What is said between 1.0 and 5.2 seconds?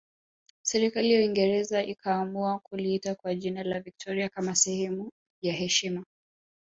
ya Uingereza ikaamua kuliita kwa jina la Victoria kama sehemu